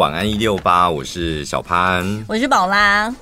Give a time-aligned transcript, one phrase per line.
[0.00, 3.14] 晚安一六八，我是小潘，我是宝拉。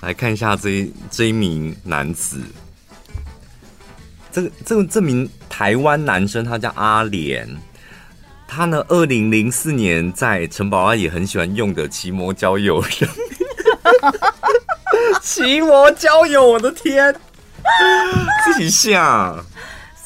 [0.00, 2.42] 来看一下这一这一名男子，
[4.32, 7.48] 这个这这名台湾男生，他叫阿莲。
[8.48, 13.08] 他呢，二零零四年在陈宝拉也很喜欢用的奇摩交友上，
[15.22, 17.14] 奇摩交友，我的天，
[18.44, 19.36] 自己下。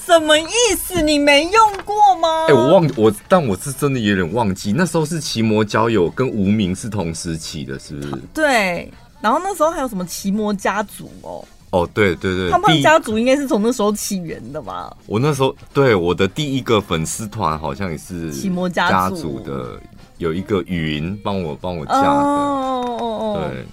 [0.09, 1.03] 什么意思？
[1.03, 2.45] 你没用过吗？
[2.45, 8.23] 哎、欸，我忘我，但我是真的有点忘记，那时候是奇摩交友跟无名是同时期的，是不是？
[8.33, 11.45] 对，然后那时候还有什么奇摩家族哦？
[11.73, 14.97] 哦，对对对，胖胖家族应该是从那时候起源的吧？
[15.05, 19.79] 我那时候对我的第一个粉丝团好像也是奇摩家族的，
[20.17, 23.67] 有一个云帮我帮我加的，哦哦哦，对。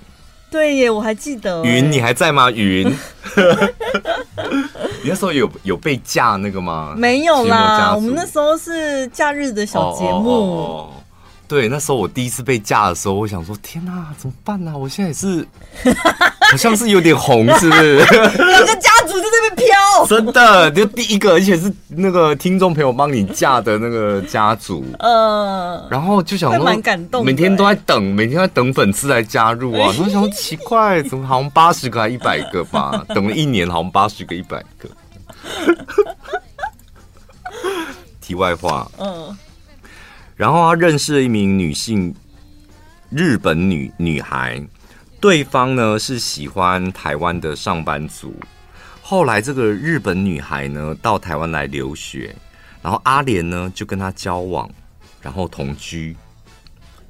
[0.52, 1.66] 对耶，我还记得。
[1.66, 2.50] 云，你还在吗？
[2.50, 2.90] 云，
[5.06, 6.96] 你那时候有有被架那个吗？
[6.98, 10.08] 没有啦，我们那时候是假日的小节目。
[10.08, 10.90] Oh, oh, oh, oh.
[11.48, 14.76] 对，那时候我第一次被架的时候，我想说：天哪，怎么办呢、啊？
[14.76, 15.48] 我现在也是，
[16.50, 17.98] 好像是有点红，是不是？
[18.34, 19.35] 两个家族在这
[20.08, 29.92] 真的，就第一个，而且是那个听众朋友帮你架的那个家族，嗯，然后就想说，蛮感动，每天都在等，每天在等粉丝来加入啊。
[29.96, 33.04] 然后想说奇怪，怎么好像八十个还一百个吧？
[33.16, 34.90] 等了一年，好像八十个一百个。
[38.22, 39.38] 题外话，嗯。
[40.36, 42.14] 然后他认识了一名女性，
[43.10, 44.62] 日本女女孩，
[45.22, 48.34] 对方呢是喜欢台湾的上班族。
[49.08, 52.36] 后来这个日本女孩呢到台湾来留学，
[52.82, 54.68] 然后阿莲呢就跟她交往，
[55.22, 56.18] 然后同居。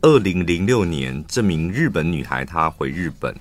[0.01, 3.33] 二零零六年，这名日本女孩她回日本，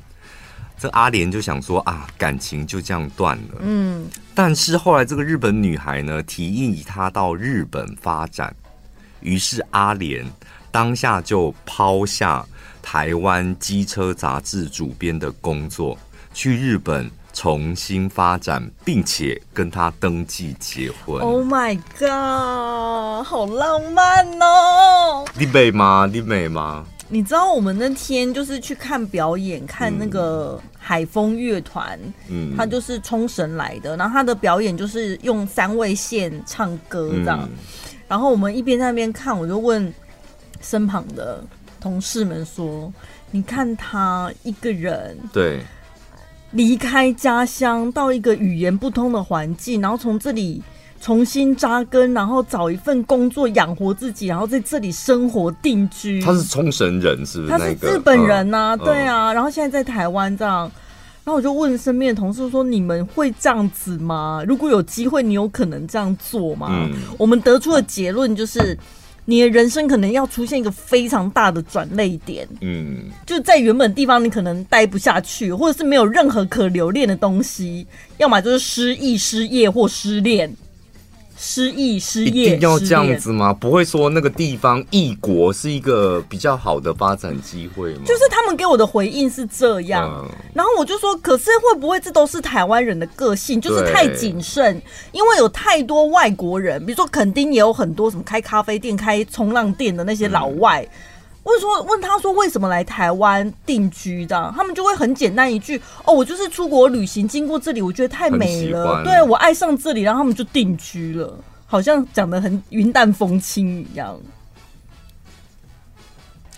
[0.79, 3.55] 这阿莲就想说啊，感情就这样断了。
[3.59, 8.55] 嗯，但是后来这个日本女孩呢提议她到日本发展。
[9.19, 10.25] 于是阿莲
[10.71, 12.47] 当下就抛下
[12.81, 15.99] 台湾机车杂志主编的工作，
[16.33, 17.11] 去日本
[17.45, 21.21] 重新发展，并且跟他登记结婚。
[21.21, 25.27] Oh my god，好浪漫哦！
[25.39, 26.09] 你美吗？
[26.11, 26.87] 你美吗？
[27.07, 37.41] 你知道我们那天就是去看表演，看那个海风乐团，嗯，他就是冲绳来的，然后他的表演就是用三味线唱歌这样。
[37.43, 37.51] 嗯
[38.09, 39.93] 然后我们一边在那边看，我就问
[40.63, 41.45] 身旁的
[41.79, 42.91] 同事们说
[43.31, 45.63] ：“你看他一个人，对，
[46.55, 50.63] 离开家乡到一个语言不通的环境，然后从这里
[51.01, 57.51] 重新扎根，然后找一份工作养活自己，然后在这里生活定居。”他是冲绳人，是不是？
[57.51, 59.33] 他是日本人呐、啊，嗯、对啊。
[59.33, 60.71] 然后现在在台湾这样。
[61.25, 64.45] 然后我就问身边的同事说：“你们会这样子吗？
[64.47, 68.79] 如果有机会，你有可能这样做吗？”嗯、我们得出的结论就是，
[69.27, 72.47] 你的人生可能要出现一个非常大的转泪点。
[72.61, 77.87] 嗯，就在原本地方你可能待不下去，或者是没有任何可留恋的东西，
[78.19, 80.55] 要么就是失忆、失业或失恋。
[81.37, 83.53] 失忆、失业，一定要这样子吗？
[83.53, 88.03] 不会说那个地方异国是一个比较好的发展机会吗？
[88.05, 94.81] 就是他们给我的回应是这样，嗯、然后我就说，可是会不会这都是台湾人的个性，就是太谨慎，
[95.13, 100.83] 因为有太多外国人，比如说垦丁也有很多什么开咖啡店、开冲浪店的那些老外。
[100.83, 100.89] 嗯
[101.45, 104.53] 问说问他说为什么来台湾定居的？
[104.57, 114.19] 他们就会很简单一句哦，我就是出国旅行经过这里，我觉得太美了，对，我爱上这里，然后他们就定居了，好像讲的很云淡风轻一样。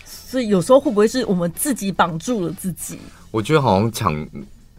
[0.05, 2.99] 所以有时候会不会是我们自己绑住了自己？
[3.33, 4.29] 我觉得好像抢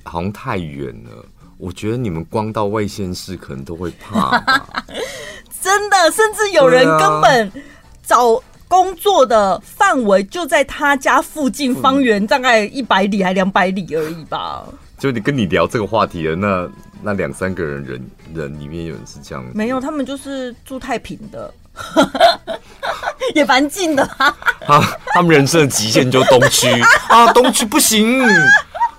[0.03, 1.25] 好像太远了。
[1.57, 4.39] 我觉得你们光到外县市可能都会怕，
[5.61, 7.51] 真的，甚至有人根本
[8.05, 8.41] 找。
[8.67, 14.63] 工作的范围就在他家附近，方圆大概一百里还两百里而已吧。
[14.97, 16.67] 就你跟你聊这个话题的那
[17.01, 21.53] 那两三个人人人里面有人是这样，没有，他们就是住太平的，
[23.35, 24.03] 也蛮近的。
[24.67, 26.67] 啊，他们人生的极限就东区
[27.09, 28.19] 啊，东区不行，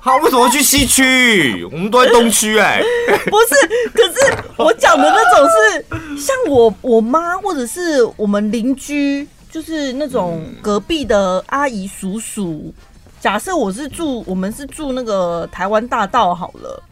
[0.01, 1.65] 他为什么要去西区？
[1.65, 2.81] 我们都在东区哎，
[3.29, 9.29] 不是，可是我讲的那种是像我我妈或者是我们邻居。
[9.51, 12.73] 就是那种隔壁的阿姨叔叔，
[13.21, 16.83] 假设我是住，我们是住那个台湾大道好了，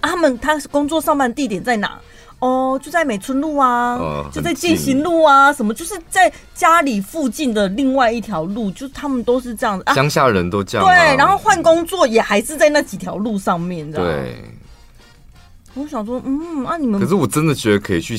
[0.00, 1.98] 啊、他们他工作上班地点在哪？
[2.40, 9.84] 哦，就在美村路啊，呃、就在建行路啊，什么就是在家里附近的另外一条路，就他们都是这样子。
[9.94, 10.90] 乡、啊、下人都这样、啊。
[10.90, 14.42] 对，然后换工作也还是在那几条路上面，对。
[15.74, 18.18] 我想说，嗯，啊，你们可是我真的觉得可以去，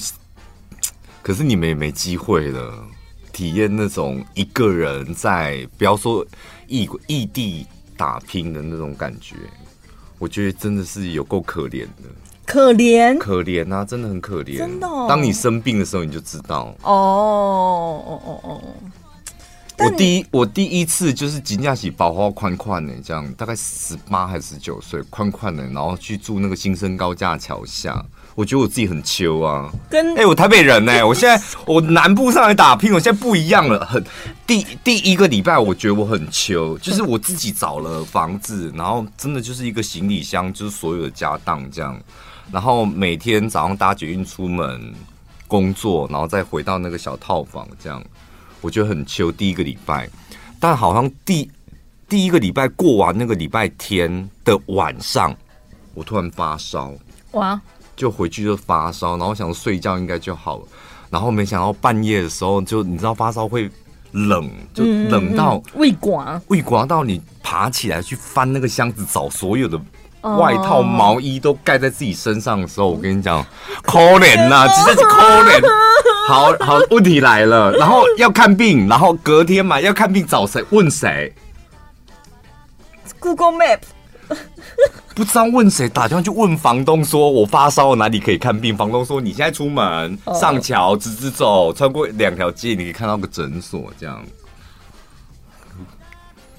[1.24, 2.72] 可是你们也没机会了。
[3.32, 6.26] 体验那种一个人在不要说
[6.68, 7.66] 异异地
[7.98, 9.36] 打拼的那种感觉，
[10.18, 12.10] 我觉得真的是有够可怜的。
[12.46, 14.58] 可怜，可怜啊，真的很可怜。
[14.58, 16.76] 真的、哦，当你生病的时候，你就知道。
[16.84, 18.62] 哦哦哦哦。
[19.78, 28.06] 我第一，我第一次就是金假期包花宽宽的，这样大概十八还是十九岁，宽宽的，然后去住那个新生高架桥下。
[28.42, 33.86] 我觉得我自己很秋啊，跟哎、欸，我台北人呢、欸，我现在我南部上来打拼，我现在不一样了。
[33.86, 34.04] 很
[34.48, 42.02] 第第一个礼拜，我觉得我很秋，就是我自己找了房子，然后真的就是一个行李箱，就是所有的家当这样。
[42.52, 44.92] 然后每天早上搭捷运出门
[45.48, 48.04] 工作，然后再回到那个小套房，这样
[48.60, 49.32] 我觉得很秋。
[49.32, 50.10] 第一个礼拜，
[50.60, 51.48] 但好像第
[52.10, 55.32] 第一个礼拜过完那个礼拜天的晚上，
[55.94, 56.92] 我突然发烧，
[57.34, 57.62] 哇！
[58.02, 60.64] 就回去就发烧，然后想睡觉应该就好了，
[61.12, 63.70] 然后没想到半夜的时候，就你知道发烧会
[64.14, 69.80] 冷，就冷到胃刮，胃刮到你爬起来去翻那个箱子找所有的。
[70.40, 73.46] 外套、毛衣都盖在自己身上的时候，我跟你讲，
[73.84, 75.62] 可怜呐，直接 是可怜。
[76.28, 80.64] 好好，问题来了，然后要看病，然后隔天嘛要看病找谁？
[80.72, 81.32] 问谁
[83.20, 83.80] ？Google Map，
[85.22, 88.76] 不知道问谁，打电话去问房东，说我发烧，哪里可以看病？
[88.76, 94.20] 房东说你现在出门上桥，直直走，穿过两条街，你可以看到个诊所，这样。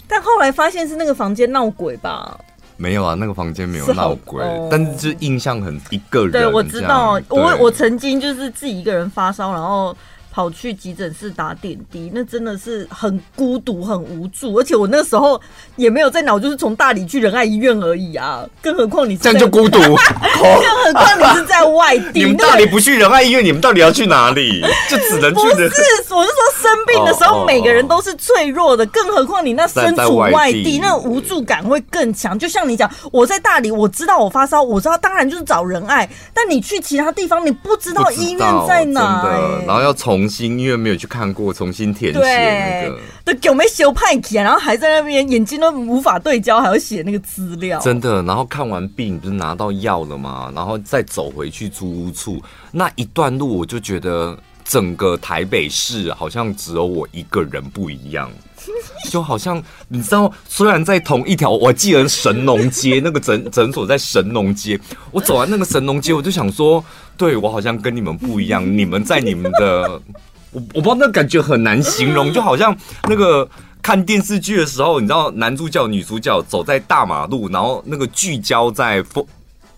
[0.07, 2.39] 但后来发现是那个房间闹鬼吧。
[2.77, 6.31] 没有啊，那个房间没有闹鬼，哦、但是就印象很一个人。
[6.31, 9.97] 对，我知道，我我曾经就是自己一个人发烧，然后。
[10.35, 15.39] 跑去急诊室打点滴，那真的是很孤独、很无助，而且我那时候
[15.77, 18.43] 也没有在脑，就是从大理去仁爱医院而已啊。
[18.63, 22.21] 更何况你这样就孤独， 更何况你是在外地。
[22.21, 24.65] 你们大理不去仁爱医院，你们到底要去哪里？
[24.89, 25.43] 就只能去。
[25.43, 32.39] 不是，我是说生病的时候，每个人都是脆弱的，更何况你那身处外地，那无助感会更强。
[32.39, 40.22] 就像你讲，我在大理，我知道我发烧，我知道当然就是找仁爱，但你去其他地方，你不知道医院在哪，欸，然后要从。
[40.23, 44.45] 重新，因为没有去看过，重新填写那个，对，有没修派起啊？
[44.45, 47.81] 然后还在那边眼睛都无法对焦，还要写那个资料。
[47.81, 50.53] 真的，然后看完病不是拿到药了吗？
[50.55, 52.41] 然后再走回去租屋处
[52.71, 58.31] 那一段路，我就觉得整个台北市好像只有我一个人不一样，
[59.11, 64.79] 就好像你知道，虽然在同一条，我记得神农街那个诊诊所在神农街，
[65.11, 66.85] 我走完那个神农街，我就想说。
[67.15, 70.01] 对，我好像跟你们不一样，你们在你们的，
[70.51, 72.75] 我我不知道那感觉很难形容，就好像
[73.05, 73.49] 那个
[73.83, 79.01] 看电视剧的时候，你知道男主角女主角走在大马路，然后那个聚焦在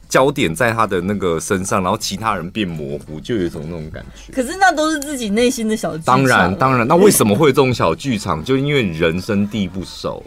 [0.09, 4.33] 焦点在他的那个身上，然后其他人变模糊，就有一种那种感觉。
[4.33, 6.17] 可是那都是自己内心的小剧场。
[6.17, 8.45] 当然，当然，那为什么会有这种小剧场？
[8.45, 10.23] 就因为人生地不熟。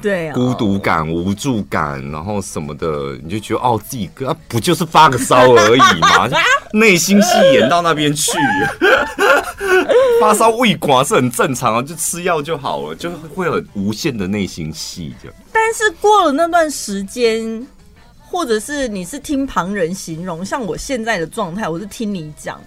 [0.00, 6.28] 对、啊，孤独感、无助感，然后什么的，你就觉得哦，自己哥、啊、不就是发个烧而已嘛？
[6.72, 8.32] 内心戏演到那边去，
[10.20, 15.36] 发烧胃刮是很正常啊，就吃药就好了，就会有无限的内心戏这样。
[15.52, 17.64] 但是过了那段时间，
[18.32, 22.58] 或者是你是听旁人形容，像我现在的状态，我是听你讲。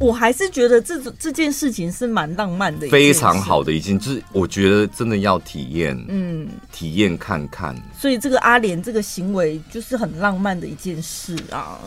[0.00, 7.76] 我还是觉得这这件事情是蛮浪漫的，非常好的一件，就是我觉得真的要体验，嗯，体验看看。
[7.96, 11.78] 所以这个阿莲这个行为就是很浪漫的一件事啊。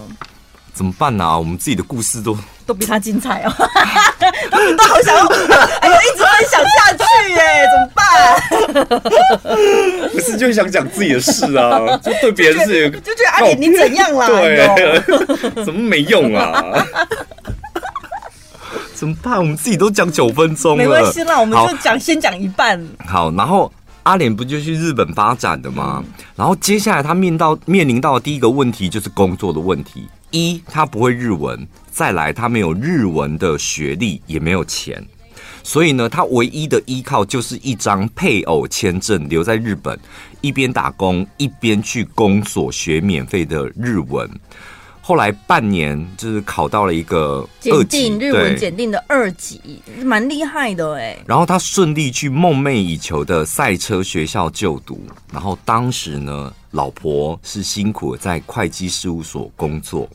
[0.78, 1.36] 怎么办呢、啊？
[1.36, 3.52] 我们自己的故事都都比他精彩哦，
[4.78, 5.26] 都好想要，
[5.82, 8.06] 哎呀，一直分享下去耶，怎么办？
[10.14, 14.28] 不是就想讲自己的事啊，就对别人是就，就觉得阿莲你怎样啦？
[14.28, 16.86] 对，怎么没用啊？
[18.94, 19.40] 怎么办？
[19.40, 22.88] 我们自己都讲九分钟了，没关系啦，我们就讲先讲一半。
[23.08, 23.72] 好，然后
[24.04, 26.04] 阿莲不就去日本发展的吗？
[26.06, 30.08] 嗯、然后接下来他面到面临到的第一个问题就是工作的问题。
[30.32, 31.58] 一，他不会日文；
[31.90, 35.06] 再来，他没有日文的学历，也没有钱。
[35.64, 40.00] 所以呢，他唯一的依靠就是一张配偶签证，留在日本，
[40.40, 44.30] 一边打工一边去工作学免费的日文。
[45.08, 51.18] 后来半年就是考到了一个二级日文检定的二级，蛮厉害的哎。
[51.26, 55.02] 然后他顺利去梦寐以求的赛车学校就读。
[55.32, 60.10] 然后当时呢，老婆是辛苦在会计事务所工作。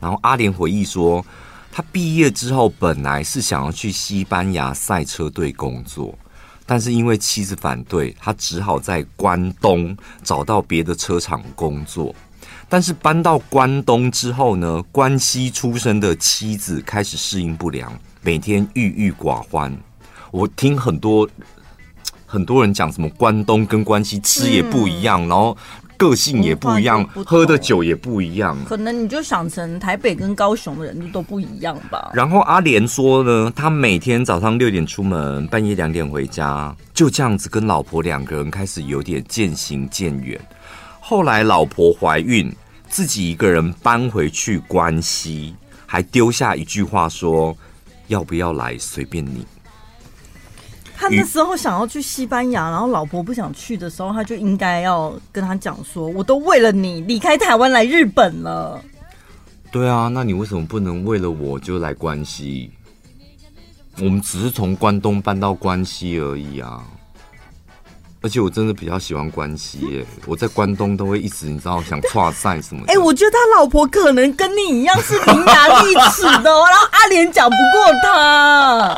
[0.00, 1.22] 然后阿莲回忆说，
[1.70, 6.18] 他毕业之后本来是想要去西班牙赛车队工作，
[6.64, 12.14] 但是因为妻子反对，他只好在关东找到别的车厂工作。
[12.72, 19.70] 但是搬到关东之后呢，关西出生的妻子开始适应不良，每天郁郁寡欢。
[20.30, 21.28] 我听很多
[22.24, 25.54] 很多人讲什么关东跟关西吃也不一样，嗯、然后
[25.98, 28.56] 个性也不一样，喝的酒也不一样。
[28.64, 32.12] 可能你就想成台北跟高雄的人就都不一样吧。
[32.14, 40.40] 然后阿莲说呢，他每天早上六点出门，半夜两点回家，就这样子跟老婆两个人开始有点渐行渐远。
[41.04, 42.50] 后来老婆怀孕，
[42.92, 45.56] 自己一个人搬回去关西，
[45.86, 47.56] 还丢下一句话说
[48.08, 49.46] ：“要不要来随便你。”
[50.94, 58.78] 他那时候想要去西班牙，然后老婆不想去的时候，他就应该要跟他讲说：“我都为了你离开台湾来日本了。”
[59.72, 62.70] 对啊，那你为什么不能为了我就来关西？
[64.00, 66.84] 我们只是从关东搬到关西而已啊！
[68.22, 72.82] 而且我真的比较喜欢关西耶，我在关东都会一直你知道想跨赛什么？
[72.86, 78.96] 哎、欸，我觉得他老婆可能跟你一样是伶牙俐齿的，然后阿莲讲不过他。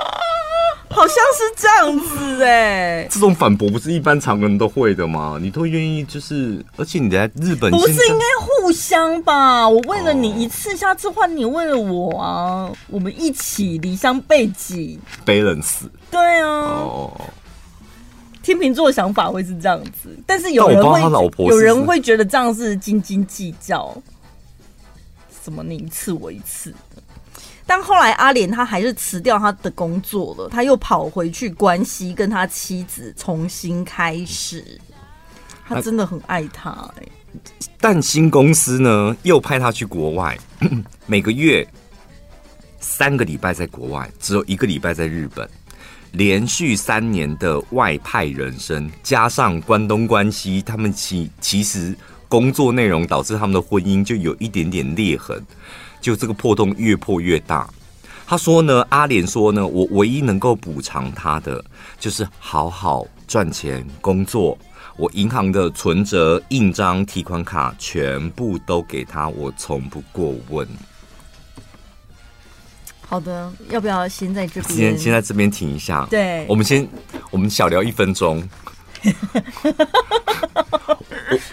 [0.91, 5.37] 好像是这样子哎、欸，这种反驳不是一般常人都会的吗？
[5.43, 9.69] 你都愿意就是，而且你在日本不是应该互相吧？
[9.69, 15.89] 我为了你一次，下次换你为了我啊，我们一起离乡背井，balance。
[16.13, 17.21] 对啊，哦，
[18.45, 21.01] 天秤座的想法会是这样子，但是有人会，
[21.47, 23.97] 有人会觉得这样是斤斤计较，
[25.43, 26.73] 什么你一次我一次。
[27.67, 34.79] 但后来阿莲他还是辞掉他的工作了，他又跑回去关西跟他妻子重新开始。
[35.67, 37.13] 他真的很爱他哎、欸。
[37.81, 40.39] 但新公司呢又派他去国外，
[41.07, 41.67] 每个月
[42.81, 45.49] 三个礼拜在国外，只有一个礼拜在日本，
[46.15, 51.93] 连续三年的外派人生，加上关东关西，他们其其实
[52.29, 55.45] 工作内容导致他们的婚姻就有一点点裂痕。
[56.01, 57.69] 就这个破洞越破越大。
[58.27, 61.63] 他说呢，阿莲说呢，我唯一能够补偿他的，
[61.99, 64.57] 就是好好赚钱工作。
[64.97, 70.67] 我银行的存折、印章、提款卡全部都给他，我从不过问。
[73.07, 74.77] 好的，要不要先在这边？
[74.77, 76.07] 先先在这边停一下。
[76.11, 76.87] 对，我们先
[77.31, 78.47] 我们小聊一分钟。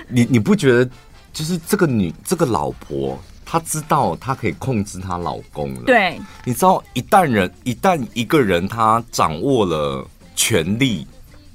[0.08, 0.90] 你你不觉得
[1.34, 3.20] 就是这个女这个老婆？
[3.46, 5.84] 她知道她可以控制她老公了。
[5.84, 11.06] 对，你知道，一旦人一旦一个人他掌握了权力，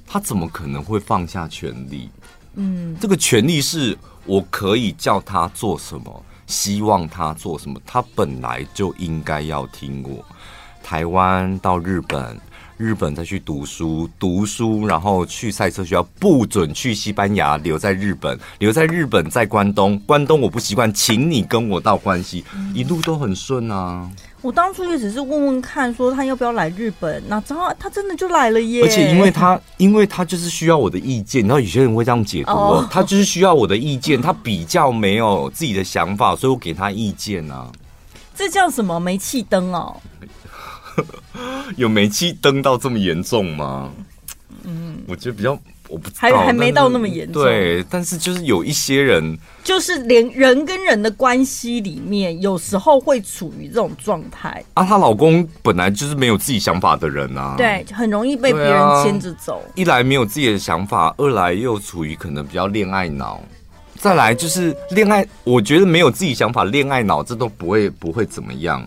[0.05, 2.09] 他怎么可能会放下权力？
[2.53, 10.25] 嗯，这个权力是我可以叫他做什么，希望他做什么，他本来就应该要听我。
[10.81, 12.35] 台湾到日本。
[12.77, 24.07] 日本再去读书，读书，然后去赛车学校，不准去西班牙，留在日本，留在日本，在关东，关东我不习惯，请你跟我到关西，嗯、一路都很顺啊。
[24.47, 28.81] 我当初也只是问问看，说他要不要来日本，哪知道他真的就来了耶。
[28.81, 37.69] 而且因为他，因为他就是需要我的意见，然后有些人会这样解读，哦，他就是需要我的意见，他比较没有自己的想法，所以我给他意见啊。
[38.33, 39.97] 这叫什么煤气灯哦？
[41.75, 43.91] 有煤气灯到这么严重吗？
[44.63, 45.59] 嗯，我觉得比较，
[45.89, 47.43] 我不知道还还没到那么严重。
[47.43, 54.83] 对，但是就是有一些人，就是连人跟人的关系里面，有时候会处于这种状态啊。
[54.83, 59.63] 她老公本来就是没有自己想法的人啊，对，很容易被别人牵着走。
[59.75, 63.41] 一来没有自己的想法，二来又处于可能比较恋爱脑，
[63.95, 68.85] 再来就是恋爱，我觉得没有自己想法，恋爱脑这都不会不会怎么样。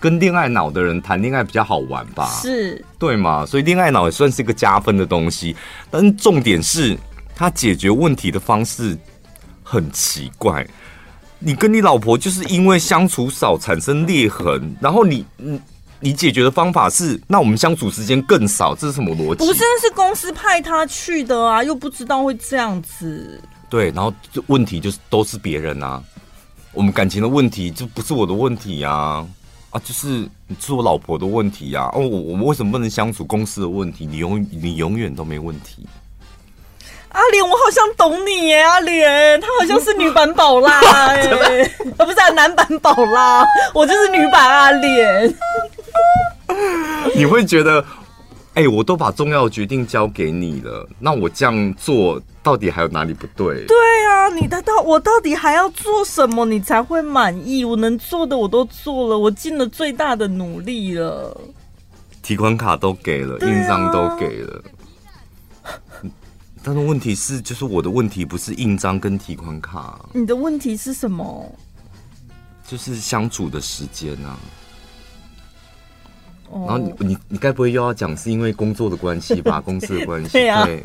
[0.00, 2.28] 跟恋爱脑的人谈恋爱比较好玩吧？
[2.42, 3.44] 是，对嘛？
[3.44, 5.56] 所以恋爱脑也算是一个加分的东西。
[5.90, 6.96] 但重点是，
[7.34, 8.96] 他解决问题的方式
[9.62, 10.66] 很奇怪。
[11.40, 15.60] 你跟你老婆就是因为相处少产生裂痕，然后你，你，
[16.00, 19.46] 你解决的方法是，那我们相处时间更少，这是什么逻辑？
[19.46, 23.40] 不是，那是公司派他去的啊，又不知道会这样子。
[23.70, 26.02] 对，然后这问题就是都是别人啊，
[26.72, 29.24] 我们感情的问题就不是我的问题啊。
[29.78, 31.88] 啊，就是是我老婆的问题呀！
[31.94, 33.24] 哦，我我们为什么不能相处？
[33.24, 35.86] 公司的问题，你永你永远都没问题。
[37.10, 41.22] 阿莲，我好像懂你耶，阿莲，她好像是女版宝拉 哎，
[41.96, 45.34] 啊不是啊，男版宝拉，我就是女版阿莲。
[47.14, 47.84] 你会觉得？
[48.58, 53.64] 哎、欸，我都把重要的决定交给你了，那我这样做到底还有哪里不对？
[53.66, 53.76] 对
[54.08, 57.64] 啊，你的到我到底还要做什么，你才会满意？
[57.64, 61.40] 我能做的我都做了，我尽了最大的努力了。
[62.20, 64.62] 提款卡都给了，印章都给了，
[66.60, 71.54] 但是问题是，就是我的问题不是印章跟提款卡，你的问题是什么？
[72.66, 74.36] 就是相处的时间啊。
[76.50, 79.60] 然后你你你该不会又要讲是因为工作的关系吧？
[79.64, 80.30] 公司的关系？
[80.32, 80.82] 对啊，对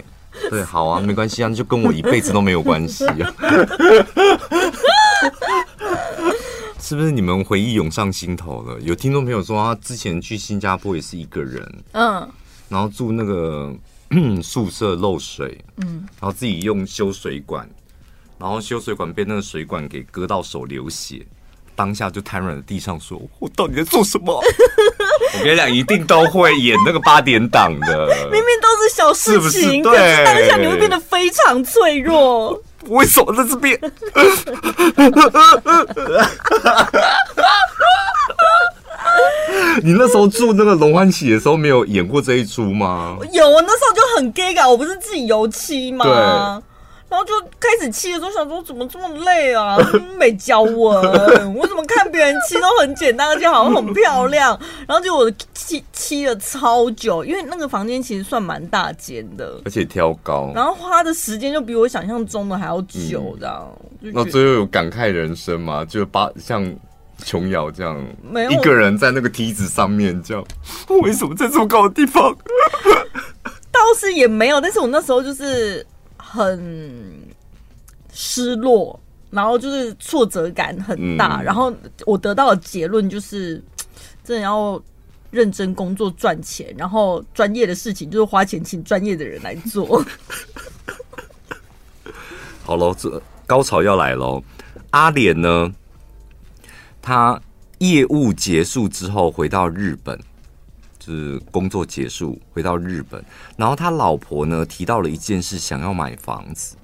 [0.50, 3.34] 对，好啊，没关系啊，那就跟我一辈子都没有关系啊。
[6.80, 8.80] 是不是你们回忆涌上心头了？
[8.82, 12.30] 有听众朋友说，他之前去新加坡也是一个人，嗯，
[12.68, 13.74] 然后住那个
[14.44, 17.68] 宿舍漏水，嗯，然后自己用修水管，
[18.38, 21.26] 然后修水管被那个水管给割到手流血。
[21.76, 24.34] 当下就瘫软在地上，说：“我到底在做什么？”
[25.40, 32.62] 我跟你讲，一定都会演那个八点档的， 明明都是小事情，是是对，可是当下你会变得非常脆弱。
[32.88, 33.80] 为什么在这边？
[39.82, 43.18] 你那时候住那个龙欢喜的时候，没有演过这一出吗？
[43.32, 46.06] 有，我那时候就很 gay 啊，我不是自己油漆吗？
[46.06, 46.73] 对。
[47.14, 49.78] 然后就开始漆的时候，想说怎么这么累啊？
[50.18, 50.96] 没教我，
[51.56, 54.60] 我怎么看别人漆都很简单，而且好像很漂亮。
[54.88, 63.72] 然后就我漆漆了超久，因为那个房间其实算蛮大间的，而且挑高，然后花的时间就比我想象中的还要久，这样。
[64.00, 65.86] 那最后有感慨人生吗？
[65.86, 66.68] 就把像
[67.24, 70.44] 琼瑶这样，没有一个人在那个梯子上面这样，
[71.04, 72.36] 为什么在这么高的地方？
[73.72, 75.86] 倒是也没有，但是我那时候就是。
[76.34, 77.14] 很
[78.12, 79.00] 失落，
[79.30, 81.72] 然后就是挫折感很大，嗯、然后
[82.08, 83.64] 我得到的结论就是，
[84.26, 84.82] 真的要
[85.30, 90.04] 认真工作赚钱，然后专业的事情就是花钱请专业的人来做。
[92.66, 94.44] 好喽，这高潮要来喽！
[94.90, 95.72] 阿莲呢，
[97.00, 97.40] 他
[97.78, 100.20] 业务结束之后回到日本。
[101.04, 103.22] 是工作结束回到日本，
[103.58, 106.78] 然后他老婆呢提到了一件事，想要买房子。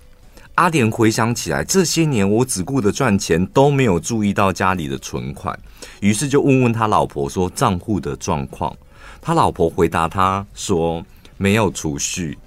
[0.56, 5.58] 阿莲回想起来，这些年我只顾着赚钱，都没有注意到家里的存款，
[6.02, 8.76] 于是就问问他老婆说账户的状况。
[9.22, 11.02] 他老婆回答他说
[11.38, 12.38] 没有储蓄，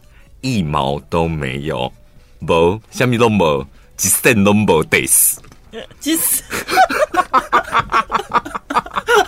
[0.42, 1.90] 一毛都没有，
[2.40, 3.66] 无，什么都没，
[3.98, 5.40] 一銭都没得死。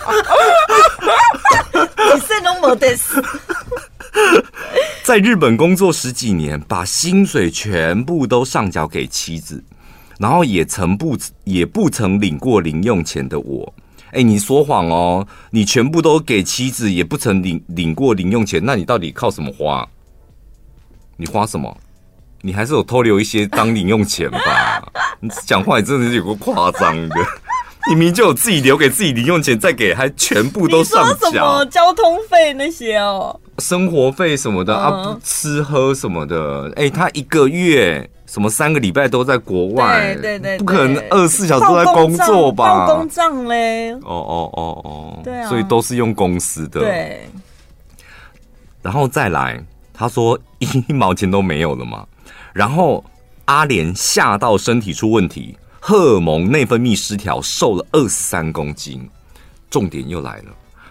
[5.03, 9.63] 在日本工作十几年，把薪水全部都上缴给妻子，
[10.17, 13.73] 然后也曾不也不曾领过零用钱的我，
[14.11, 15.27] 哎，你说谎哦！
[15.51, 19.87] 你全部都给妻子，也不曾领领过零用钱，那你到底靠什么花？
[21.17, 21.77] 你花什么？
[22.41, 24.39] 你还是有偷留一些当零用钱吧？
[25.19, 27.15] 你 讲话也真的是有个夸张的。
[27.87, 31.13] 你明明就有自己留给自己零用钱，再给还全部都上缴。
[31.13, 33.39] 你说什么交通费那些哦？
[33.59, 36.71] 生活费什么的、嗯、啊，吃喝什么的。
[36.75, 42.87] 哎、欸，他一个月什么三个礼拜都在国外，对对对，不可能二十四小时都在工作吧？
[42.87, 43.93] 报公账嘞？
[43.93, 46.79] 哦哦哦哦，对啊，所以都是用公司的。
[46.81, 47.29] 对，
[48.81, 52.05] 然后再来，他说一 毛钱都没有了嘛。
[52.51, 53.03] 然后
[53.45, 55.55] 阿莲吓到身体出问题。
[55.87, 59.07] 荷尔蒙内分泌失调，瘦了二十三公斤。
[59.69, 60.45] 重点又来了，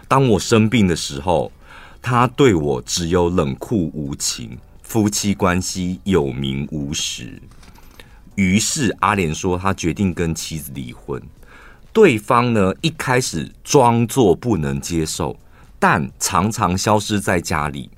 [0.07, 1.51] 当我生病的时候，
[2.01, 7.43] 他对我只有冷酷无情，夫妻关系有名无实。
[8.37, 11.21] 于是阿莲说，他决定跟妻子离婚。
[11.93, 15.37] 对方呢，一开始装作不能接受，
[15.81, 17.91] 但常常消失在家里。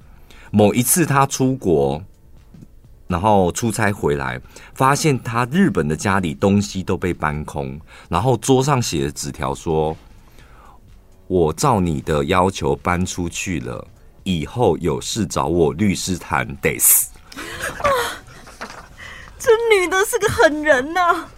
[0.51, 2.03] 某一次他出国。
[3.09, 4.40] 然后出差回来，
[4.75, 9.97] 发现他日本的家里东西都被搬空，然后桌上写的纸条说
[11.29, 13.87] ：“我照你的要求搬出去了，
[14.25, 17.12] 以后有事找我律师谈得死。”
[19.38, 21.29] 这女的是个狠人呐、啊！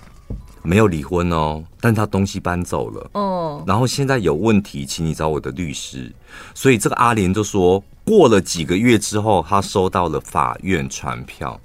[0.63, 3.63] 没有离婚哦，但他东西搬走了哦。
[3.67, 6.11] 然后现在有问题，请你找我的律师。
[6.55, 7.85] 所以这个阿莲就说。
[8.09, 11.61] 过了几个月之后，他收到了法院传票，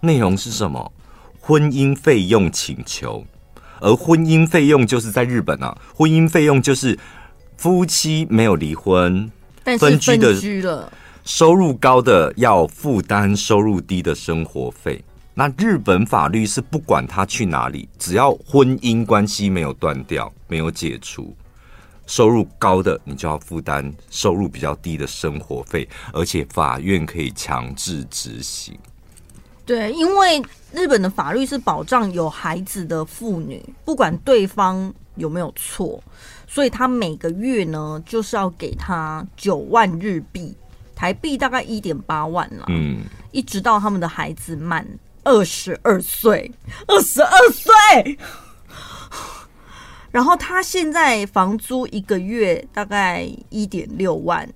[0.00, 0.92] 内容是什么？
[1.40, 3.24] 婚姻费用请求。
[3.78, 6.98] 而婚姻费用就是在日本啊，婚姻费用就是
[7.56, 9.30] 夫妻没有离婚，
[9.78, 10.16] 分居
[10.60, 10.92] 的，
[11.24, 15.00] 收入高的要负担收入低的生活费。
[15.34, 21.36] 那日本法律是不管他去哪里，只要婚姻关系没有断掉，没有解除。
[22.06, 28.78] 收入高的，你就要负担收入比较低的生活费，而且法院可以强制执行。
[29.66, 36.02] 对，因为日本的法律是保障有孩子的妇女，不管对方有没有错，
[36.46, 40.54] 所以他每个月呢就是要给他九万日币，
[40.94, 42.66] 台币大概一点八万啦。
[42.68, 44.86] 嗯，一直到他们的孩子满
[45.22, 46.52] 二十二岁，
[46.86, 48.18] 二十二岁。
[50.14, 54.48] 然后他现在房租一个月大概一点六万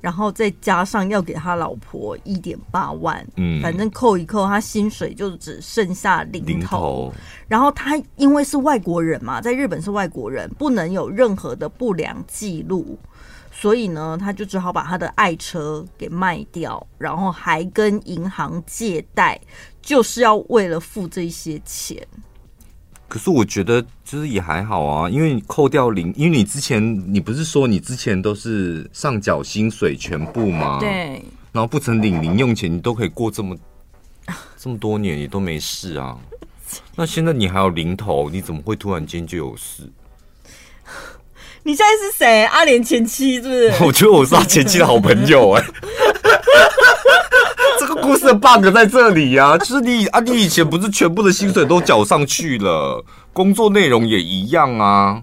[0.00, 6.48] 然后再加上要给他老婆一点八万，嗯，反正扣一扣，他薪水就只剩下零头。
[6.48, 7.12] 零头。
[7.46, 12.98] 然后他因为是外国人嘛，在日本是外国人，不能有任何的不良记录，
[13.52, 19.38] 所以呢，他就只好把他的爱车给卖掉，然后还跟银行借贷，
[19.82, 22.06] 就是要为了付这些钱。
[23.08, 30.78] 可是我觉得就是也还好啊，因为你扣掉零，因为你之前你不是说你之前都是上缴薪水全部吗？
[30.80, 31.22] 对。
[31.52, 33.56] 然后不曾领零用钱，你都可以过这么
[34.58, 36.18] 这么多年，你都没事啊。
[36.96, 39.84] 那现在你还有零头，你怎么会突然间就有事？
[41.62, 42.44] 你现在是谁？
[42.44, 43.72] 阿莲前妻是不是？
[43.84, 45.68] 我觉得我是他前妻的好朋友哎、欸。
[47.80, 55.22] 这个故事的 bug 在这里呀、啊， 就是你啊，你以前不是全部的薪水都缴上去了，工作内容也一样啊，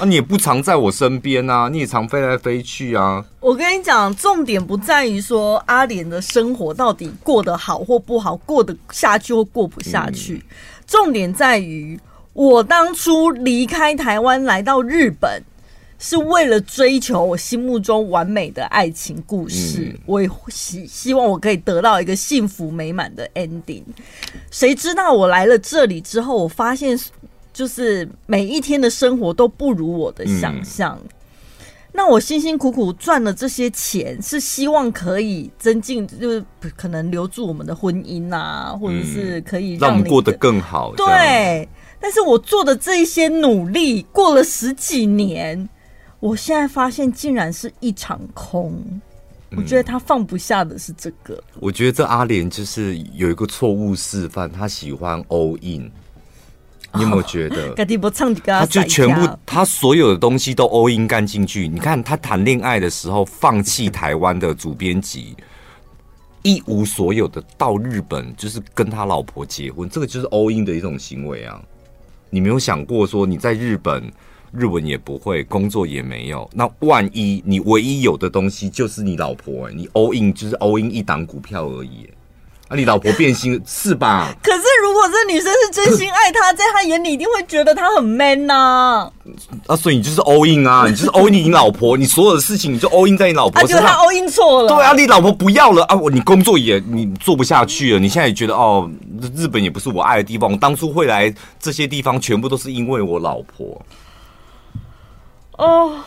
[0.00, 3.24] 啊，你也不常在我身边啊，你也常飞来飞去啊。
[3.40, 10.56] 我跟你讲，重点不在于说阿莲的生活到底过得好或不好，过得下去或过不下去，嗯、
[10.86, 11.98] 重点在于
[12.32, 15.42] 我当初离开台湾来到日本。
[16.00, 23.82] 是为了追求我心目中完美的爱情故事，嗯、我也希希望我可以得到一个幸福美满的 ending。
[24.48, 26.96] 谁知道我来了这里之后，我发现
[27.52, 30.96] 就是每一天的生活都不如我的想象。
[31.02, 31.08] 嗯、
[31.92, 36.44] 那我辛辛苦苦赚了这些钱，是希望可以增进，就是
[36.76, 40.94] 可能留住我们的婚姻啊，或者是可以让，让我们过得更好。
[40.94, 45.68] 对，但是我做的这一些努力，过了十几年。
[46.20, 48.82] 我现在发现，竟然是一场空。
[49.56, 51.34] 我觉得他放不下的是这个。
[51.54, 55.90] 嗯、我觉得这阿莲就是有一个错误示范，他喜欢 all in。
[56.94, 57.72] 你有没有觉得？
[58.44, 61.68] 他就全部，他所有的东西都 all in 干进去。
[61.68, 65.36] 你看他谈恋爱的时候，放弃台湾的主编辑，
[66.42, 71.62] 一无所有的到日本，就是跟他老婆结婚，这个就是 all in 的一种行为啊！
[72.28, 74.12] 你没有想过说你在日本？
[74.52, 76.48] 日文也不会，工作也没有。
[76.52, 82.14] 那万一你唯一有的东西就是你老婆，欸，你 all in 就是 all in 一档股票而已，欸。
[82.68, 84.30] 啊，你老婆变心是吧？
[84.44, 89.10] 可是如果这女生是真心爱他，在他眼里一定会觉得他很 man 呐，啊。
[89.68, 93.78] 啊，所以你就是 all in 啊，你就是 all in 你老婆，你所有的事情你就 all in 在你老婆身上。
[93.78, 94.68] 啊，就他 all in 错了。
[94.68, 98.90] 对啊，你老婆不要了啊，我你工作也你做不下去了，你现在也觉得哦，
[99.34, 103.80] 日本也不是我爱的地方，我当初会来这些地方全部都是因为我老婆。
[105.58, 106.02] 哦，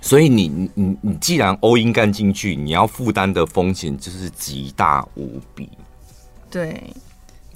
[0.00, 5.68] 所以你你你既然 all in 干进去，你要负担的风险就是极大无比。
[6.50, 6.82] 对，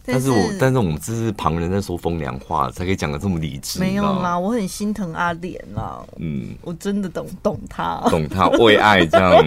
[0.04, 3.78] 但是，我但是我们这是旁人在说风凉话，才可以讲的这么理智。
[3.80, 6.04] 没有啦，我很心疼阿莲啦。
[6.18, 9.42] 嗯，我真的懂懂他，懂他为爱这样。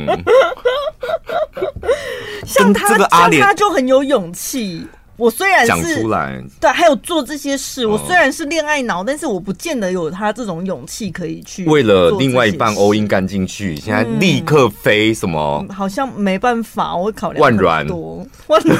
[2.45, 4.87] 像他这个阿莲，他就很有勇气。
[5.15, 7.85] 我虽然是讲出来，对，还有做这些事。
[7.85, 13.75] 我虽然是恋爱脑，但是我不见得有他这种勇气可以去为了另外一半 all in 干进去。
[13.75, 15.63] 现在立刻飞什么？
[15.69, 18.25] 好像没办法，我会考虑很多。
[18.47, 18.77] 万软，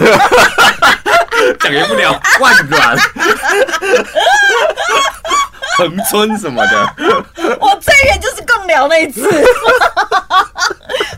[1.60, 2.98] 讲不了万软，
[5.78, 6.96] 恒村什么的。
[7.60, 9.22] 我最远就是贡寮那一次。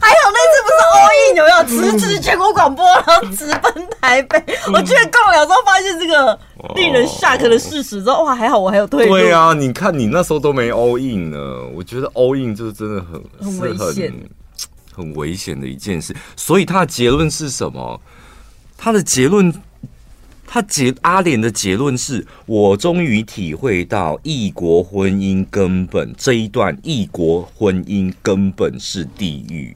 [0.02, 1.56] 还好那次不是 all in 有没有？
[1.66, 4.38] 辞职全国广播，然后直奔台北。
[4.72, 6.38] 我去了贡寮之后，发现这个
[6.76, 9.14] 令人 shock 的事实之后，哇，还好我还有退路。
[9.14, 11.38] 对啊，你看你那时候都没 all in 呢。
[11.74, 14.14] 我觉得 all in 就是真的很很危险，
[14.96, 16.16] 很危险的一件事。
[16.36, 18.00] 所以他的结论是什么？
[18.78, 19.52] 他的结论，
[20.48, 29.76] 他结阿莲的结论是：我终于体会到异国婚姻根本这一段异国婚姻根本是地狱。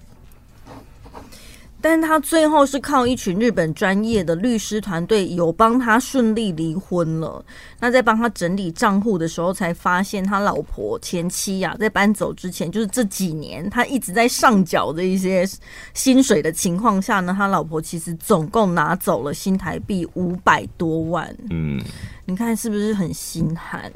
[1.81, 7.43] 但他最后是靠一群日本专业的律师团队有帮他顺利离婚了。
[7.79, 15.47] 那在帮他整理账户的时候，才发现他老婆前妻呀、在搬走之前，就是这几年他一直在上缴的一些
[15.93, 21.33] 薪水的情况下呢，他老婆其实总共拿走了新台币五百多万。
[21.49, 21.81] 嗯，
[22.25, 23.89] 你看是不是很心寒？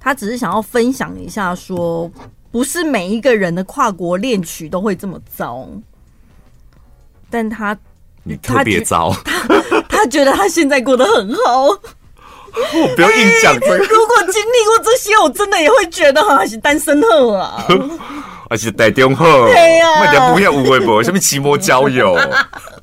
[0.00, 2.10] 他只是想要分享一下，说
[2.50, 5.68] 不是每一个人的跨国恋曲都会这么糟。
[7.36, 7.76] 但他
[8.22, 11.66] 你特别糟， 他他觉得他现在过得很好。
[11.66, 13.76] 我不要硬讲这个。
[13.76, 17.62] 如果经历过这些，我真的也会觉得还是单身好啊，
[18.48, 22.14] 而且带电话，对呀，卖点不要无微博，什么期末交友。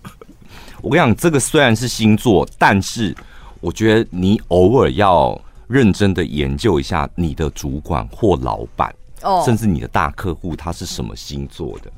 [0.84, 3.16] 我跟你讲，这个虽然是星座，但是
[3.60, 5.36] 我觉得你偶尔要
[5.68, 11.92] 认真的研究一下你的主管或老板，哦，甚至你的大客户他是什么星座的。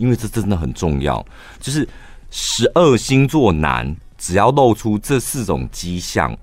[0.00, 1.24] 因为这真的很重要。
[1.60, 1.86] 就是
[2.30, 6.36] 十二星座男，只要露出这四种迹象，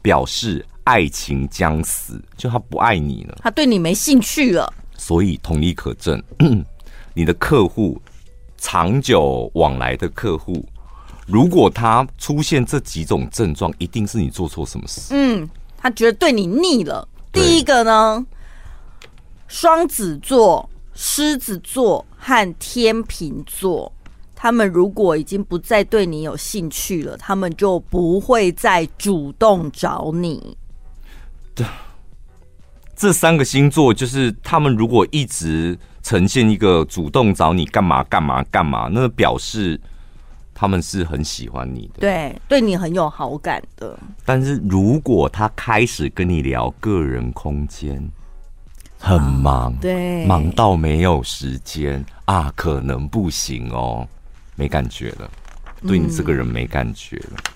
[0.00, 4.72] 表示爱情将死，就他不爱你了，他对你没兴趣了。
[4.96, 6.22] 所以同理可证，
[7.12, 8.00] 你的客户
[8.56, 10.64] 长久往来的客户，
[11.26, 15.12] 如果他出现这几种症状，一定是你做错什么事。
[15.14, 17.06] 嗯，他觉得对你腻了。
[17.32, 18.24] 第一个呢，
[19.48, 23.92] 双子座、狮子座和天秤座，
[24.34, 30.56] 他们如果已经不再对你有兴趣了，他们就不会再主动找你。
[31.54, 31.66] 对，
[32.94, 39.80] 这三个星座就是他们如果一直呈现一个主动找你干嘛干嘛干嘛，那表示。
[40.54, 43.98] 他们是很喜欢你的，对，对你很有好感的。
[44.24, 48.08] 但是如果他开始跟你聊个人空间，
[49.04, 54.06] 很忙，对，忙到没有时间啊，可能不行哦，
[54.54, 55.28] 没感觉了，
[55.88, 57.52] 对你这个人没感觉了，嗯、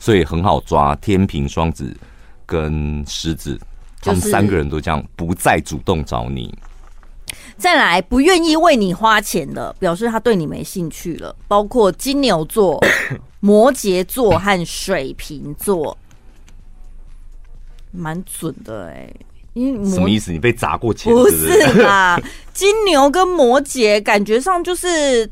[0.00, 0.96] 所以很好抓。
[0.96, 1.94] 天平、双子
[2.46, 3.60] 跟狮子，
[4.00, 6.56] 他们三个人都这样，不再主动找你。
[7.58, 11.36] 再来，不愿意为你花钱的，表示他对你没兴趣了。
[11.46, 12.82] 包括金牛座、
[13.40, 15.96] 摩羯座和水瓶座，
[17.90, 19.16] 蛮准的哎、欸。
[19.84, 20.30] 什么意思？
[20.32, 21.12] 你被砸过钱？
[21.12, 21.48] 不是
[21.82, 22.20] 啦，
[22.54, 25.30] 金牛跟摩羯感觉上就是。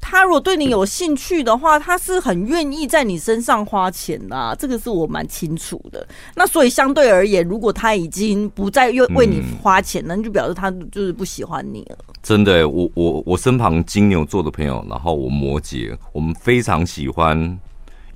[0.00, 6.06] 他如果对你有兴趣的话，他是很愿意在你身上花钱的啊，这个是我蛮清楚的。
[6.36, 11.98] 那所以相对而言，如果他已经不再为为你花钱，那就表示他就是不喜欢你了。
[12.22, 17.58] 真的，我我我身旁金牛座的朋友，然后我摩羯，我们非常喜欢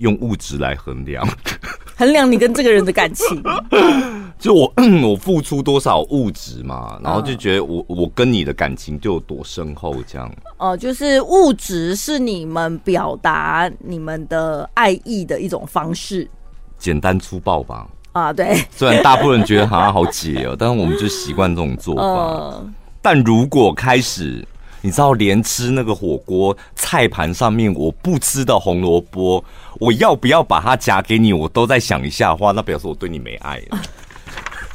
[0.03, 1.27] 用物质来衡量。
[1.97, 3.43] 衡量你跟这个人的感情，
[4.37, 10.29] 就我我付出多少物质嘛，然后就觉得我我跟你的感情就有多深厚这样。
[10.57, 16.29] 哦、呃，就是物质是你们表达你们的爱意的一种方式，
[16.77, 17.87] 简单粗暴吧？
[18.13, 18.61] 啊，对。
[18.75, 22.03] 虽然大部分人觉得好像好解哦，但是我们就习惯这种做法。
[22.03, 22.67] 呃、
[23.01, 24.45] 但如果开始。
[24.85, 29.45] 你知道，连吃那个火锅菜盘上面我不吃的红萝卜，
[29.83, 31.33] 我要不要把它夹给你？
[31.33, 33.81] 我都在想一下的话，那表示我对你没爱了。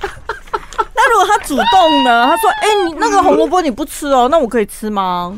[0.94, 2.26] 那如果他主动呢？
[2.26, 5.34] 他说：“哎、欸，你那个红萝卜你不吃哦，那我可以吃吗？”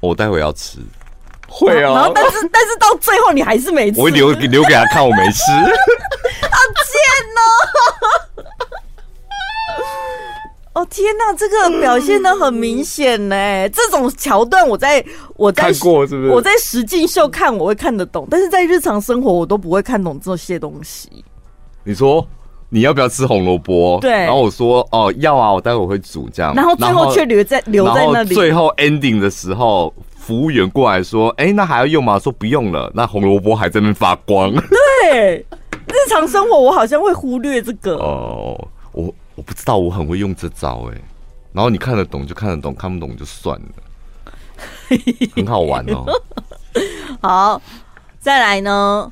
[0.00, 0.78] 我待会要吃，
[1.46, 1.92] 会啊。
[1.92, 5.42] 然后，但是但是到最后你还是没吃，我会留留给他看我没吃。
[6.48, 6.96] 好贱
[7.36, 7.44] 哦！
[10.74, 13.68] 哦天哪，这个表现的很明显呢。
[13.68, 15.04] 这种桥段我在
[15.36, 16.30] 我在看过是不是？
[16.30, 21.22] 我在实境秀看我会看得懂，但是在日常生活我都不会看懂这些东西。
[21.84, 22.26] 你说
[22.70, 23.98] 你要不要吃红萝卜？
[24.00, 26.54] 对，然后我说哦要啊，我待会我会煮这样。
[26.54, 28.34] 然后最后却留在留在那里。
[28.34, 32.90] 最后 ending 的时候，服务员过来说：“哎，那还要用吗？”说不用了。
[32.94, 34.50] 那红萝卜还在那边发光。
[35.02, 35.36] 对，
[35.88, 37.96] 日常生活我好像会忽略这个。
[37.96, 39.14] 哦，我。
[39.42, 41.02] 我不知道，我很会用这招哎，
[41.52, 43.68] 然后你看得懂就看得懂，看不懂就算了，
[45.34, 46.04] 很好玩哦。
[47.20, 47.60] 好，
[48.20, 49.10] 再来呢，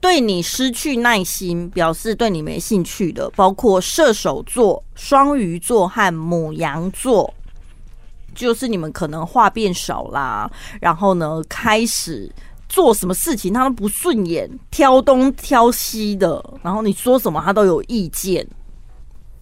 [0.00, 7.32] 对你失去耐心，表示对你没兴趣的，包括射手座、双鱼座和母羊座，
[8.34, 12.28] 就是你们可能话变少啦，然后呢，开始
[12.68, 18.44] 做什么事情他都不顺眼，挑东挑西的，然后你说什么他都有意见。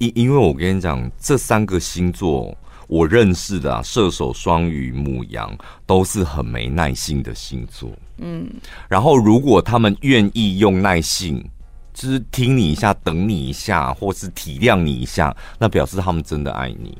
[0.00, 2.56] 因因为我跟你讲，这三个星座
[2.88, 7.90] 我认识的啊，射手、双鱼、母羊都是很没耐心的星座。
[8.16, 8.50] 嗯，
[8.88, 11.44] 然后如果他们愿意用耐性，
[11.92, 16.96] 就是听你一下、等你一下，或是体谅你一下，那表示他们真的爱你。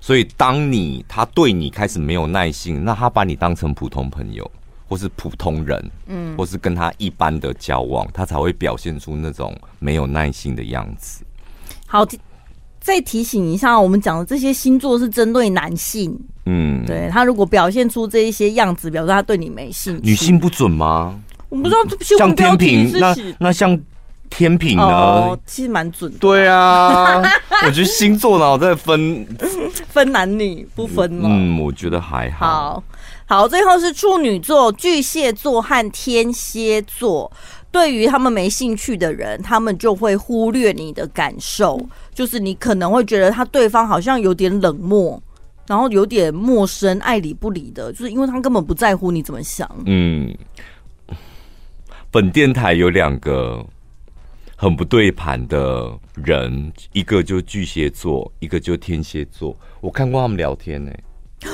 [0.00, 4.48] 所以，当你他对你开始没有耐心，那他把你当成普通朋友，
[4.88, 11.24] 或是普通人，嗯，或是跟他一般的交往，他才会表现出那种没有耐心的样子。
[11.88, 12.06] 好。
[12.84, 16.14] 再提醒一下，我们讲的这些星座是针对男性。
[16.44, 20.02] 嗯，对，他如果表现出这一些样子，表示他对你没兴趣。
[20.04, 21.18] 女性不准吗？
[21.48, 21.80] 我不知道，
[22.18, 23.80] 像天平，那那像
[24.28, 24.84] 天平呢？
[24.84, 26.18] 哦，其实蛮准的。
[26.18, 27.22] 对啊，
[27.64, 29.26] 我觉得星座呢，在分
[29.88, 31.30] 分男女不分嘛？
[31.32, 32.46] 嗯，我觉得还好。
[32.46, 32.84] 好，
[33.24, 37.32] 好，最后是处女座、巨蟹座和天蝎座。
[37.74, 41.84] 对于他们没兴趣的人，他们就会忽略你的感受，
[42.14, 45.20] 就是你可能会觉得他对方好像有点冷漠，
[45.66, 49.68] 然后有点陌生，爱理不理的，就是因为他根本不在乎你怎么想。
[49.86, 50.32] 嗯，
[52.12, 53.66] 本电台有两个
[54.54, 59.58] 很不对盘的人，一个就巨蟹座，一个就天蝎座。
[59.80, 61.04] 我看过他们聊天呢、欸。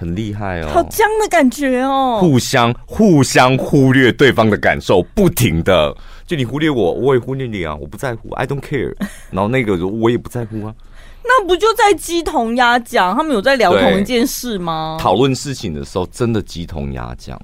[0.00, 5.94] 很厉害哦，好僵的感觉哦，互相互相忽略对方的感受，不停的，
[6.26, 8.94] 就你忽略我，我也忽略你啊，我不在乎，I don't care，
[9.30, 10.74] 然后那个我也不在乎啊，
[11.22, 13.14] 那不就在鸡同鸭讲？
[13.14, 14.96] 他们有在聊同一件事吗？
[14.98, 17.38] 讨论事情的时候，真的鸡同鸭讲。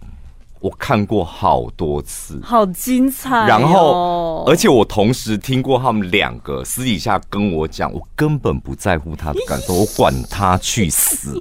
[0.58, 3.46] 我看过好多次，好精彩哦。
[3.46, 11.40] 然后，而且我同时听过他们两个私底下跟我讲，我根本不在乎他的感受， 我管他去死。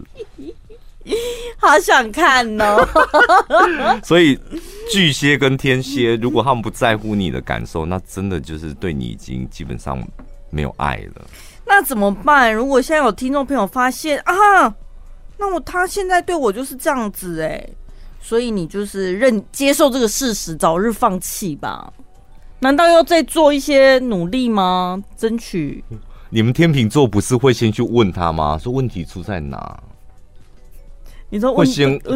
[1.65, 2.88] 好想看哦。
[4.04, 4.39] 所以
[4.91, 10.01] 巨蟹跟天蝎，如果他们不在乎你的感受，那真的就是对你已经基本上
[10.49, 11.25] 没有爱了。
[11.65, 12.54] 那怎么办？
[12.54, 14.34] 如果现在有听众朋友发现啊，
[15.38, 17.73] 那我他现在对我就是这样子哎、欸。
[18.21, 21.93] 所以你就是认接受这个事实，早日放弃吧。
[22.60, 24.99] 难道要再做一些努力吗？
[25.15, 25.84] 争取？
[26.32, 28.58] 你们天秤座不是会先去问他吗？
[28.58, 29.80] 说问题出在哪？
[31.30, 31.68] 你说问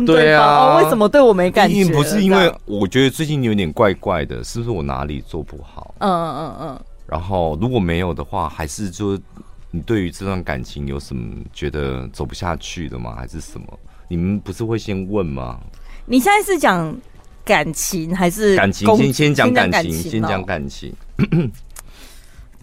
[0.06, 0.84] 对啊、哦？
[0.84, 1.84] 为什么对我没感觉？
[1.92, 5.96] 不是因为我觉得最近有点怪怪的，是不是我哪里做不好？
[6.00, 6.82] 嗯嗯嗯嗯。
[7.08, 9.20] 然后如果没有的话，还是说
[9.72, 13.16] 你对于这段感情有什么觉得走不下去的吗？
[13.16, 13.68] 还是什么？
[14.08, 15.60] 你们不是会先问吗？
[16.06, 16.96] 你现在是讲
[17.44, 18.96] 感情还是感情？
[18.96, 20.94] 先先讲感情，先讲感情。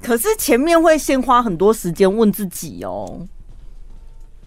[0.03, 3.27] 可是前面会先花很多时间问自己哦，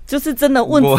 [0.09, 0.83] 就是真的问，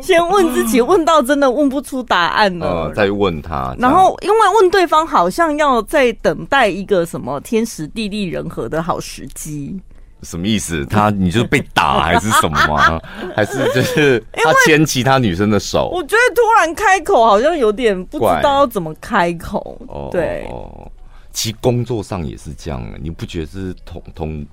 [0.00, 3.76] 先问自己，问到真的问不出答案了，呃、再问他。
[3.78, 9.78] 然后因为问对方，好像要在等待一个什么天时地利人和的好时机。
[10.22, 10.86] 什么意思？
[10.86, 12.98] 他你就是被打还是什么吗？
[13.36, 15.90] 还是就是他牵其他女生的手？
[15.92, 19.78] 我觉得突然开口好像有点不知道要怎么开口。
[19.86, 20.90] 哦，对哦，
[21.30, 24.44] 其实工作上也是这样，你不觉得是同同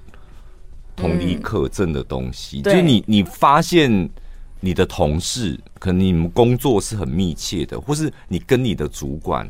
[0.96, 2.62] 同理可证的东西？
[2.62, 4.10] 嗯、就是你你发现
[4.60, 9.48] 你的同事可能你们工作是很密切的，或是你跟你的主管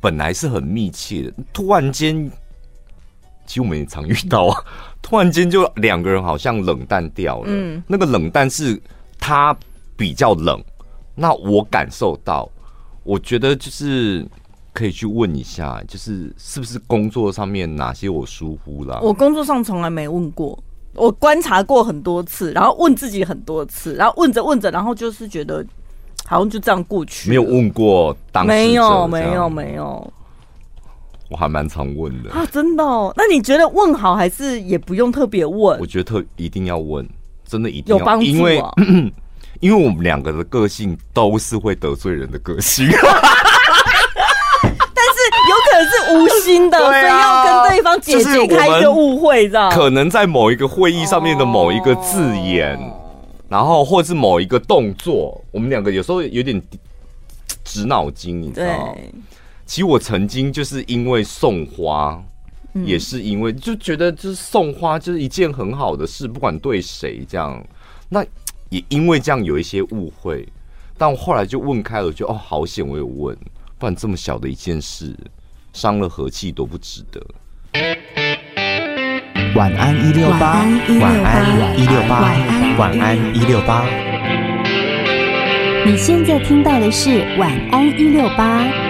[0.00, 2.30] 本来是很密切的，突然间。
[3.48, 4.60] 其实我们也常遇到啊，
[5.00, 7.44] 突然间就两个人好像冷淡掉了。
[7.46, 8.76] 嗯，那个冷淡是
[9.20, 9.56] 他
[9.96, 10.60] 比较冷，
[11.14, 12.50] 那我感受到，
[13.04, 14.26] 我觉得就是
[14.72, 19.00] 可以去问一下，就是是不是工作上面哪些我疏忽了？
[19.00, 20.60] 我工作上从来没问过，
[20.96, 25.64] 我观察过很多次，然后问自己很多次，然后问着问着，然后就是觉得
[26.24, 30.12] 好像就这样过去，没有问过当时，没有没有没有。
[31.28, 33.12] 我还蛮常问的啊，真的哦？
[33.16, 35.78] 那你觉得问好还是也不用特别问？
[35.80, 37.04] 我觉得特一定要问，
[37.44, 38.62] 真的一定要有帮助啊，因为
[39.58, 42.86] 因为我们两个的个性都是会得罪人的个性，
[45.48, 49.70] 有可能是无心的， 所以要跟对方解解开一个误会，这样。
[49.70, 52.78] 可能在某一个会议上面的某一个字眼，
[53.48, 56.60] 然后或者是某一个动作，我们两个有时候有点
[57.64, 58.96] 直脑筋，你知道。
[59.64, 62.22] 其实我曾经就是因为送花，
[62.74, 67.60] 嗯、也是因为就觉得就是送花就是一件很好的事，不管对谁这样，
[68.08, 68.24] 那
[68.68, 70.46] 也因为这样有一些误会，
[70.96, 73.36] 但我后来就问开了，就哦好险我有问，
[73.78, 75.14] 不然这么小的一件事，
[75.72, 77.20] 伤了和气都不值得。
[79.54, 80.64] 晚安一六八，
[81.00, 82.20] 晚安一六八，
[82.78, 83.84] 晚安一六八。
[85.84, 88.85] 你现在听到的是晚安一六八。